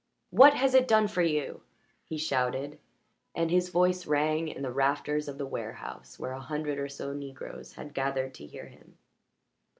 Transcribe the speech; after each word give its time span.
"What 0.31 0.55
has 0.55 0.73
it 0.73 0.87
done 0.87 1.07
for 1.07 1.21
you?" 1.21 1.61
he 2.05 2.17
shouted, 2.17 2.79
and 3.35 3.51
his 3.51 3.69
voice 3.69 4.07
rang 4.07 4.47
in 4.47 4.63
the 4.63 4.71
rafters 4.71 5.27
of 5.27 5.37
the 5.37 5.45
warehouse 5.45 6.17
where 6.17 6.31
a 6.31 6.39
hundred 6.41 6.79
or 6.79 6.89
so 6.89 7.13
Negroes 7.13 7.73
had 7.73 7.93
gathered 7.93 8.33
to 8.33 8.47
hear 8.47 8.65
him. 8.65 8.97